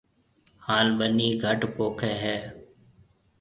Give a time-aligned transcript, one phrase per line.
[0.65, 2.37] ھان ٻنِي گھٽ پوکيَ ھيََََ